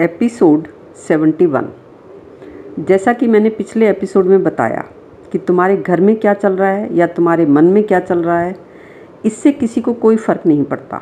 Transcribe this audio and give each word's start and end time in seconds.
Episode 0.00 0.66
71 1.10 1.64
जैसा 2.78 3.12
कि 3.12 3.26
मैंने 3.26 3.50
पिछले 3.50 3.88
एपिसोड 3.90 4.26
में 4.26 4.42
बताया 4.44 4.84
कि 5.32 5.38
तुम्हारे 5.38 5.76
घर 5.76 6.00
में 6.00 6.16
क्या 6.16 6.34
चल 6.34 6.52
रहा 6.52 6.70
है 6.70 6.96
या 6.96 7.06
तुम्हारे 7.06 7.46
मन 7.46 7.64
में 7.64 7.82
क्या 7.84 8.00
चल 8.00 8.22
रहा 8.22 8.40
है, 8.40 8.56
इससे 9.24 9.52
किसी 9.52 9.80
को 9.80 9.92
कोई 9.92 10.16
फ़र्क 10.16 10.42
नहीं 10.46 10.64
पड़ता। 10.64 11.00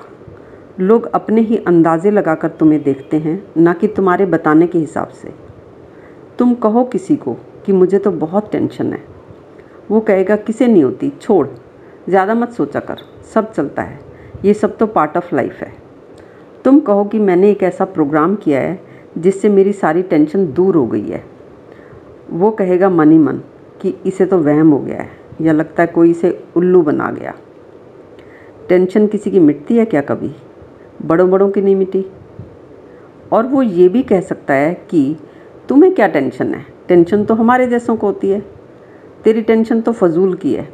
लोग 0.80 1.06
अपने 1.06 1.40
ही 1.40 1.56
अंदाज़े 1.56 2.10
लगाकर 2.10 2.48
तुम्हें 2.48 2.82
देखते 2.82 3.16
हैं, 3.16 3.52
ना 3.56 3.72
कि 3.72 3.86
तुम्हारे 3.88 4.26
बताने 4.26 4.66
के 4.66 4.78
हिसाब 4.78 5.08
से। 5.08 5.34
तुम 6.38 6.54
कहो 6.54 6.84
किसी 6.84 7.16
को 7.16 7.34
कि 7.66 7.72
मुझे 7.72 7.98
तो 7.98 8.10
बहुत 8.10 8.52
टेंशन 8.52 8.92
है। 8.92 9.04
वो 9.90 10.00
कहेगा, 10.00 10.36
किसे 10.36 10.66
नहीं 10.66 10.84
होती? 10.84 11.10
छोड़, 11.10 11.46
ज़्यादा 12.08 12.34
मत 12.34 12.52
सोचा 12.52 12.80
कर, 12.80 12.98
सब 13.34 13.52
चलता 13.52 13.82
है। 13.82 14.00
ये 14.44 14.54
सब 14.54 14.76
तो 14.76 14.86
पार्ट 14.86 15.16
ऑफ़ 15.16 15.34
लाइफ 15.34 15.52
है। 15.52 15.83
तुम 16.64 16.80
कहो 16.80 17.04
कि 17.04 17.18
मैंने 17.18 17.50
एक 17.50 17.62
ऐसा 17.62 17.84
प्रोग्राम 17.84 18.34
किया 18.34 18.60
है 18.60 18.80
जिससे 19.18 19.48
मेरी 19.48 19.72
सारी 19.72 20.02
टेंशन 20.02 20.52
दूर 20.52 20.76
हो 20.76 20.86
गई 20.86 21.08
है। 21.08 21.24
वो 22.30 22.50
कहेगा, 22.50 22.90
मन 22.90 23.10
ही 23.10 23.18
मन, 23.18 23.40
कि 23.80 23.94
इसे 24.06 24.26
तो 24.26 24.38
वहम 24.38 24.70
हो 24.70 24.78
गया 24.78 24.96
है, 24.96 25.10
या 25.40 25.52
लगता 25.52 25.82
है 25.82 25.86
कोई 25.86 26.10
इसे 26.10 26.44
उल्लू 26.56 26.82
बना 26.82 27.10
गया। 27.10 27.34
टेंशन 28.68 29.06
किसी 29.06 29.30
की 29.30 29.40
मिटती 29.40 29.76
है 29.76 29.84
क्या 29.84 30.00
कभी? 30.00 30.36
बड़ों 31.04 31.30
बड़ों 31.30 31.50
की 31.50 31.60
नहीं 31.60 31.76
मिटी? 31.76 32.06
और 33.32 33.46
वो 33.46 33.62
ये 33.62 33.88
भी 33.88 34.02
कह 34.02 34.20
सकता 34.20 34.54
है 34.54 34.74
कि, 34.90 35.16
तुम्हें 35.68 35.94
क्या 35.94 36.06
टेंशन 36.06 36.54
है? 36.54 36.66
टेंशन 36.88 37.24
तो 37.24 37.34
हमारे 37.34 37.66
जैसों 37.66 37.96
को 37.96 38.06
होती 38.06 38.30
है। 38.30 38.42
तेरी 39.24 39.42
टेंशन 39.42 39.80
तो 39.80 39.92
फजूल 39.92 40.34
की 40.34 40.54
है। 40.54 40.68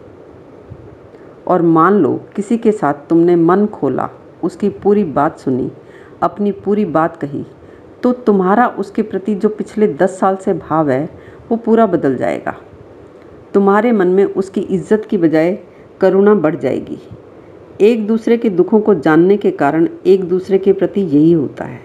और 1.47 1.63
मान 1.63 1.95
लो, 1.95 2.21
किसी 2.37 2.59
के 2.59 2.73
साथ 2.73 2.95
तुमने 2.95 3.37
मन 3.37 3.67
खोला 3.67 4.11
उसकी 4.43 4.69
पूरी 4.69 5.05
बात 5.05 5.39
सुनी, 5.39 5.71
अपनी 6.23 6.53
पूरी 6.55 6.85
बात 6.87 7.17
कही 7.17 7.45
तो 8.03 8.13
तुम्हारा 8.13 8.67
उसके 8.79 9.03
प्रति 9.03 9.35
जो 9.35 9.49
पिछले 9.49 9.87
दस 9.89 10.19
साल 10.21 10.37
से 10.37 10.53
भाव 10.55 10.91
है, 10.91 11.09
वो 11.51 11.57
पूरा 11.57 11.87
बदल 11.87 12.17
जाएगा। 12.17 12.55
तुम्हारे 13.55 13.93
मन 13.93 14.09
में 14.09 14.25
उसकी 14.25 14.61
इज़्ज़त 14.61 15.07
की 15.11 15.19
बजाय 15.19 15.53
करुणा 16.01 16.35
बढ़ 16.37 16.57
जाएगी। 16.57 16.99
एक 17.83 18.07
दूसरे 18.07 18.37
के 18.37 18.51
दुखों 18.51 18.81
को 18.81 18.95
जानने 18.97 19.37
के 19.37 19.51
कारण 19.53 19.89
एक 20.07 20.25
दूसरे 20.25 20.59
के 20.59 20.73
प्रति 20.73 21.01
यही 21.01 21.33
होता 21.33 21.65
है। 21.65 21.81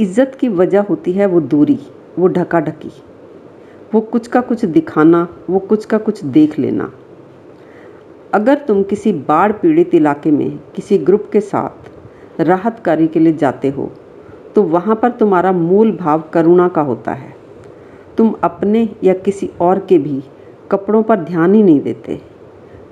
इज़्ज़त 0.00 0.36
की 0.40 0.48
वजह 0.50 0.80
होती 0.80 1.12
है 1.12 1.26
वो 1.26 1.40
दूरी, 1.42 1.78
वो 2.18 2.28
ढका 2.28 2.60
ढकी 2.60 2.92
वो 3.94 4.00
कुछ 4.02 4.26
का 4.26 4.40
कुछ 4.40 4.64
दिखाना, 4.64 5.26
वो 5.50 5.58
कुछ 5.58 5.84
का 5.84 5.98
कुछ 5.98 6.24
देख 6.24 6.58
लेना। 6.58 6.90
अगर 8.32 8.58
तुम 8.58 8.82
किसी 8.82 9.12
बाढ़ 9.28 9.52
पीड़ित 9.52 9.94
इलाके 9.94 10.30
में 10.30 10.58
किसी 10.76 10.98
ग्रुप 10.98 11.28
के 11.32 11.40
साथ 11.40 12.40
राहत 12.40 12.78
कार्य 12.78 13.06
के 13.06 13.20
लिए 13.20 13.32
जाते 13.32 13.68
हो 13.68 13.90
तो 14.54 14.62
वहाँ 14.62 14.96
पर 14.96 15.10
तुम्हारा 15.10 15.52
मूल 15.52 15.92
भाव 15.92 16.22
करुणा 16.32 16.68
का 16.68 16.82
होता 16.82 17.12
है। 17.12 17.32
तुम 18.18 18.34
अपने 18.42 18.88
या 19.04 19.14
किसी 19.14 19.50
और 19.60 19.78
के 19.78 19.98
भी 19.98 20.22
कपड़ों 20.70 21.02
पर 21.02 21.16
ध्यान 21.16 21.54
ही 21.54 21.62
नहीं 21.62 21.80
देते। 21.80 22.20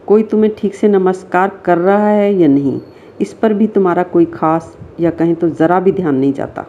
कोई 0.07 0.23
तुम्हें 0.23 0.55
ठीक 0.59 0.75
से 0.75 0.89
नमस्कार 0.89 1.61
कर 1.65 1.79
रहा 1.79 2.09
है 2.09 2.33
या 2.35 2.49
नहीं, 2.49 2.81
इस 3.21 3.33
पर 3.33 3.55
भी 3.55 3.67
तुम्हारा 3.67 4.03
कोई 4.03 4.25
खास 4.25 4.77
या 5.01 5.11
कहें 5.11 5.35
तो 5.35 5.49
ज़रा 5.49 5.81
भी 5.81 5.93
ध्यान 5.93 6.15
नहीं 6.15 6.33
जाता। 6.33 6.67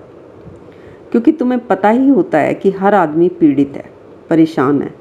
क्योंकि 1.11 1.31
तुम्हें 1.31 1.65
पता 1.67 1.89
ही 1.89 2.07
होता 2.09 2.37
है 2.37 2.53
कि 2.53 2.71
हर 2.71 2.95
आदमी 2.95 3.29
पीड़ित 3.29 3.73
है, 3.75 3.89
परेशान 4.29 4.81
है। 4.81 4.93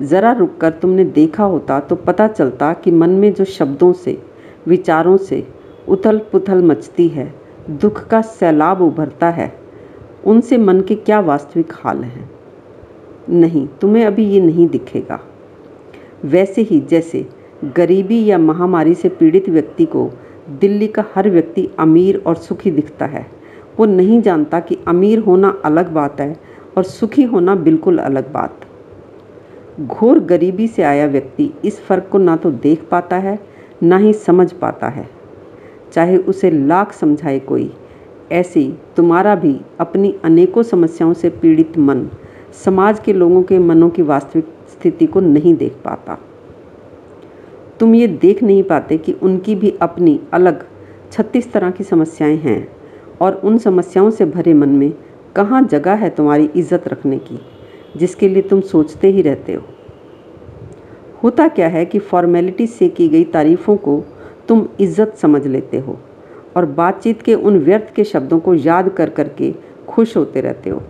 ज़रा 0.00 0.32
रुककर 0.32 0.70
तुमने 0.72 1.04
देखा 1.04 1.44
होता 1.44 1.78
तो 1.80 1.96
पता 1.96 2.26
चलता 2.28 2.72
कि 2.72 2.90
मन 2.90 3.10
में 3.10 3.32
जो 3.34 3.44
शब्दों 3.44 3.92
से, 3.92 4.18
विचारों 4.68 5.16
से 5.16 5.46
उथल 5.88 6.18
पुथल 6.32 6.62
मचती 6.62 7.08
है, 7.08 7.32
दुख 7.70 8.06
का 8.06 8.20
सैलाब 8.22 8.80
उभरता 8.82 9.28
है, 9.30 9.52
उनसे 10.24 10.58
मन 10.58 10.80
के 10.80 10.94
क्या 10.94 11.20
वास्तविक 11.20 11.72
हाल 11.74 12.02
हैं? 12.04 12.30
नहीं, 13.30 13.66
तुम्हें 13.80 14.04
अभी 14.06 14.24
ये 14.24 14.40
नहीं 14.40 14.66
दिखेगा। 14.68 15.20
वैसे 16.24 16.62
ही 16.62 16.80
जैसे 16.80 17.26
गरीबी 17.76 18.24
या 18.24 18.38
महामारी 18.38 18.94
से 18.94 19.08
पीड़ित 19.08 19.48
व्यक्ति 19.48 19.84
को 19.84 20.10
दिल्ली 20.50 20.88
का 20.88 21.04
हर 21.14 21.30
व्यक्ति 21.30 21.68
अमीर 21.78 22.22
और 22.26 22.34
सुखी 22.36 22.70
दिखता 22.70 23.06
है, 23.06 23.26
वो 23.78 23.86
नहीं 23.86 24.20
जानता 24.22 24.60
कि 24.60 24.78
अमीर 24.88 25.18
होना 25.18 25.54
अलग 25.64 25.92
बात 25.92 26.20
है 26.20 26.36
और 26.76 26.82
सुखी 26.82 27.22
होना 27.22 27.54
बिल्कुल 27.54 27.98
अलग 27.98 28.32
बात। 28.32 28.60
घोर 29.80 30.18
गरीबी 30.20 30.66
से 30.68 30.82
आया 30.82 31.06
व्यक्ति 31.06 31.52
इस 31.64 31.80
फ़र्क 31.80 32.08
को 32.12 32.18
ना 32.18 32.36
तो 32.36 32.50
देख 32.50 32.82
पाता 32.90 33.16
है, 33.16 33.38
ना 33.82 33.96
ही 33.96 34.12
समझ 34.12 34.52
पाता 34.52 34.88
है। 34.88 35.08
चाहे 35.92 36.16
उसे 36.16 36.50
लाख 36.50 36.92
समझाए 36.92 37.38
कोई, 37.38 37.70
ऐसे 38.32 38.64
तुम्हारा 38.96 39.34
भी 39.34 39.60
अपनी 39.80 40.14
अनेकों 40.24 40.62
समस्याओं 40.62 41.12
से 41.12 41.30
पीड़ित 41.30 41.78
मन 41.78 42.08
समाज 42.64 43.00
के 43.00 43.12
लोगों 43.12 43.42
के 43.42 43.58
मनों 43.58 43.88
की 43.90 44.02
वास्तविक 44.02 44.48
स्थिति 44.70 45.06
को 45.06 45.20
नहीं 45.20 45.54
देख 45.56 45.76
पाता। 45.84 46.18
तुम 47.80 47.94
ये 47.94 48.06
देख 48.08 48.42
नहीं 48.42 48.62
पाते 48.62 48.98
कि 48.98 49.12
उनकी 49.12 49.54
भी 49.54 49.76
अपनी 49.82 50.18
अलग, 50.32 50.64
छत्तीस 51.12 51.52
तरह 51.52 51.70
की 51.70 51.84
समस्याएँ 51.84 52.36
हैं 52.36 52.68
और 53.20 53.34
उन 53.34 53.58
समस्याओं 53.58 54.10
से 54.10 54.24
भरे 54.26 54.54
मन 54.54 54.68
में 54.68 54.92
कहाँ 55.36 55.62
जगह 55.62 55.94
है 55.94 56.10
तुम्हारी 56.10 56.50
इज़्ज़त 56.56 56.88
रखने 56.88 57.18
की? 57.18 57.40
जिसके 57.96 58.28
लिए 58.28 58.42
तुम 58.42 58.60
सोचते 58.60 59.08
ही 59.08 59.22
रहते 59.22 59.54
हो। 59.54 59.62
होता 61.22 61.46
क्या 61.48 61.68
है 61.68 61.84
कि 61.84 61.98
फॉर्मेलिटी 61.98 62.66
से 62.66 62.88
की 62.88 63.08
गई 63.08 63.24
तारीफ़ों 63.24 63.76
को 63.76 64.02
तुम 64.48 64.66
इज़्ज़त 64.80 65.14
समझ 65.16 65.46
लेते 65.46 65.78
हो 65.78 65.98
और 66.56 66.64
बातचीत 66.72 67.22
के 67.22 67.34
उन 67.34 67.58
व्यर्थ 67.58 67.94
के 67.94 68.04
शब्दों 68.04 68.38
को 68.40 68.54
याद 68.54 68.88
कर 68.88 69.10
कर 69.10 69.28
के 69.30 69.52
खुश 69.88 70.16
होते 70.16 70.40
रहते 70.40 70.70
हो। 70.70 70.82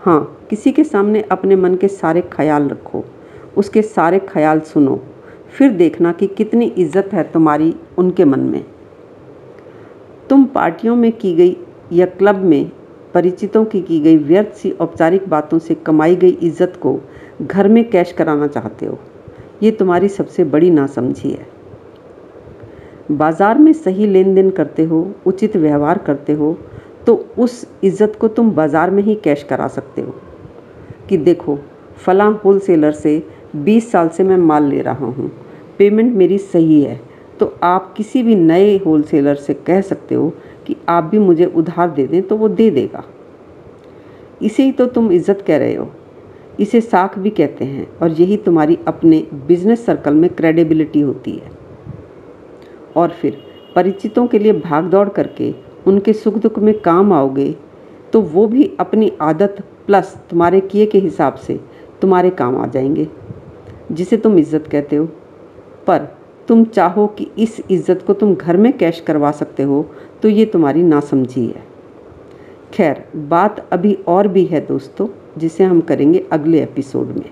हाँ 0.00 0.46
किसी 0.50 0.72
के 0.72 0.84
सामने 0.84 1.22
अपने 1.22 1.56
मन 1.56 1.74
के 1.74 1.88
सारे 1.88 2.20
ख्याल 2.32 2.68
रखो, 2.68 3.04
उसके 3.56 3.82
सारे 3.82 4.18
ख्याल 4.28 4.60
सुनो, 4.62 5.00
फिर 5.48 5.72
देखना 5.72 6.12
कि 6.12 6.26
कितनी 6.28 6.66
इज़्ज़त 6.68 7.10
है 7.12 7.22
तुम्हारी 7.32 7.74
उनके 7.98 8.24
मन 8.24 8.40
में। 8.42 8.64
तुम 10.30 10.44
पार्टियों 10.44 10.96
में 10.96 11.10
की 11.12 11.34
गई 11.34 11.56
या 11.92 12.06
क्लब 12.08 12.44
में 12.44 12.70
परिचितों 13.16 13.64
की 13.64 13.80
की 13.80 13.98
गई 14.00 14.16
व्यर्थ 14.18 14.54
सी 14.54 14.70
औपचारिक 14.72 15.28
बातों 15.28 15.58
से 15.58 15.74
कमाई 15.76 16.16
गई 16.16 16.30
इज़्ज़त 16.42 16.72
को 16.82 16.98
घर 17.42 17.68
में 17.68 17.88
कैश 17.90 18.12
कराना 18.12 18.46
चाहते 18.48 18.86
हो। 18.86 18.98
ये 19.62 19.70
तुम्हारी 19.72 20.08
सबसे 20.10 20.44
बड़ी 20.46 20.70
नासमझी 20.70 21.30
है। 21.30 21.46
बाज़ार 23.12 23.58
में 23.58 23.72
सही 23.74 24.06
लेन 24.06 24.34
देन 24.34 24.50
करते 24.50 24.84
हो, 24.84 25.14
उचित 25.26 25.56
व्यवहार 25.56 25.98
करते 25.98 26.32
हो 26.32 26.56
तो 27.06 27.14
उस 27.38 27.64
इज़्ज़त 27.84 28.16
को 28.20 28.28
तुम 28.30 28.50
बाज़ार 28.52 28.90
में 28.90 29.02
ही 29.02 29.14
कैश 29.24 29.42
करा 29.42 29.68
सकते 29.70 30.02
हो। 30.02 30.14
कि 31.08 31.16
देखो, 31.18 31.58
फलां 31.96 32.32
होलसेलर 32.44 32.92
से 32.94 33.22
20 33.56 33.90
साल 33.92 34.08
से 34.08 34.24
मैं 34.24 34.36
माल 34.38 34.64
ले 34.64 34.80
रहा 34.82 35.06
हूँ, 35.06 35.30
पेमेंट 35.78 36.14
मेरी 36.14 36.38
सही 36.38 36.82
है 36.82 37.00
तो 37.40 37.54
आप 37.62 37.92
किसी 37.96 38.22
भी 38.22 38.34
नए 38.36 38.76
होलसेलर 38.78 39.34
से 39.36 39.54
कह 39.56 39.80
सकते 39.82 40.14
हो 40.14 40.32
कि 40.66 40.76
आप 40.88 41.04
भी 41.04 41.18
मुझे 41.18 41.44
उधार 41.46 41.90
दे 41.90 42.06
दें 42.06 42.22
तो 42.22 42.36
वो 42.36 42.48
दे 42.50 42.70
देगा। 42.70 43.04
इसे 44.42 44.62
ही 44.62 44.72
तो 44.72 44.86
तुम 44.86 45.10
इज़्ज़त 45.12 45.42
कह 45.46 45.56
रहे 45.56 45.74
हो। 45.74 45.90
इसे 46.60 46.80
साख 46.80 47.18
भी 47.18 47.30
कहते 47.30 47.64
हैं 47.64 47.86
और 47.98 48.10
यही 48.10 48.36
तुम्हारी 48.36 48.78
अपने 48.88 49.26
बिज़नेस 49.46 49.84
सर्कल 49.86 50.14
में 50.14 50.28
क्रेडिबिलिटी 50.30 51.00
होती 51.00 51.32
है। 51.32 51.50
और 52.96 53.10
फिर 53.12 53.38
परिचितों 53.76 54.26
के 54.26 54.38
लिए 54.38 54.52
भाग 54.54 54.84
दौड़ 54.84 55.08
करके 55.08 55.54
उनके 55.86 56.12
सुख 56.12 56.34
दुख 56.34 56.58
में 56.58 56.78
काम 56.80 57.12
आओगे 57.12 57.54
तो 58.12 58.20
वो 58.22 58.46
भी 58.46 58.70
अपनी 58.80 59.10
आदत 59.20 59.62
प्लस 59.86 60.16
तुम्हारे 60.30 60.60
किए 60.62 60.86
के 60.86 60.98
हिसाब 60.98 61.34
से 61.36 61.60
तुम्हारे 62.00 62.30
काम 62.32 62.56
आ 62.56 62.66
जाएँगे, 62.66 63.06
जिसे 63.92 64.16
तुम 64.16 64.38
इज़्ज़त 64.38 64.66
कहते 64.66 64.96
हो। 64.96 65.06
पर 65.86 66.08
तुम 66.48 66.64
चाहो 66.64 67.06
कि 67.08 67.26
इस 67.38 67.60
इज़्ज़त 67.70 68.04
को 68.06 68.12
तुम 68.12 68.34
घर 68.34 68.56
में 68.56 68.72
कैश 68.78 69.00
करवा 69.00 69.30
सकते 69.32 69.62
हो 69.62 69.82
तो 70.22 70.28
ये 70.28 70.44
तुम्हारी 70.46 70.82
नासमझी 70.82 71.46
है। 71.46 71.64
खैर, 72.74 73.04
बात 73.16 73.66
अभी 73.72 73.94
और 74.08 74.28
भी 74.28 74.44
है 74.44 74.60
दोस्तों, 74.66 75.08
जिसे 75.38 75.64
हम 75.64 75.80
करेंगे 75.80 76.24
अगले 76.32 76.62
एपिसोड 76.62 77.08
में। 77.08 77.30